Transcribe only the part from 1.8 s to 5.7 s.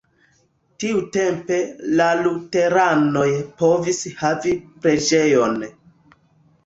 la luteranoj povis havi preĝejon.